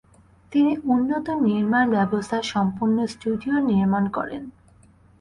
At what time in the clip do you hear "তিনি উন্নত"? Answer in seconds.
0.51-1.27